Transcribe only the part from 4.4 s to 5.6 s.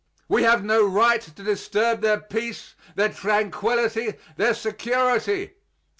security.